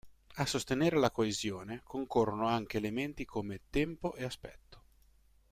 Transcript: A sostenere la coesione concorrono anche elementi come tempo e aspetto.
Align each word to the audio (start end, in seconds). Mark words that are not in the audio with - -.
A 0.37 0.47
sostenere 0.47 0.97
la 0.97 1.11
coesione 1.11 1.81
concorrono 1.83 2.47
anche 2.47 2.77
elementi 2.77 3.23
come 3.23 3.59
tempo 3.69 4.15
e 4.15 4.23
aspetto. 4.23 4.83